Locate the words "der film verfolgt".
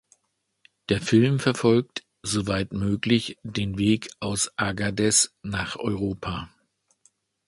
0.89-2.03